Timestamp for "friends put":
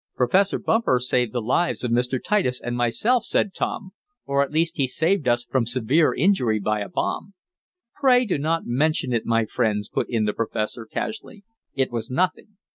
9.45-10.09